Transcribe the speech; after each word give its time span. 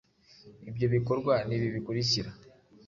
Ibyo 0.69 0.87
bikorwa 0.95 1.33
ni 1.47 1.53
ibi 1.57 1.67
bikurikira 1.75 2.29